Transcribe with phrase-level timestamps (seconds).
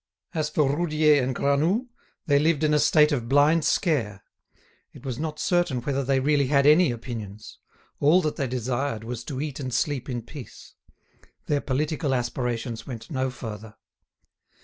[0.33, 1.87] As for Roudier and Granoux,
[2.25, 4.23] they lived in a state of blind scare;
[4.93, 7.59] it was not certain whether they really had any opinions;
[7.99, 10.73] all that they desired was to eat and sleep in peace;
[11.45, 13.75] their political aspirations went no further.